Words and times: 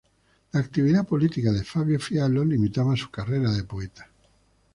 La 0.51 0.59
actividad 0.61 1.07
política 1.07 1.51
de 1.51 1.63
Fabio 1.63 1.99
Fiallo 1.99 2.43
limitaba 2.43 2.95
su 2.95 3.11
carrera 3.11 3.51
de 3.51 3.63
poeta. 3.65 4.09